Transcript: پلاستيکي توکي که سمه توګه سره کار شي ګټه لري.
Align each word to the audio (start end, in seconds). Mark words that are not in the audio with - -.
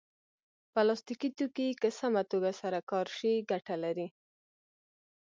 پلاستيکي 0.73 1.29
توکي 1.37 1.67
که 1.81 1.89
سمه 1.99 2.23
توګه 2.31 2.51
سره 2.61 2.79
کار 2.91 3.07
شي 3.17 3.31
ګټه 3.51 3.75
لري. 3.83 4.07